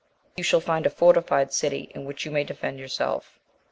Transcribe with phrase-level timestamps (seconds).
[0.35, 3.39] You shall find a fortified city in which you may defend yourself.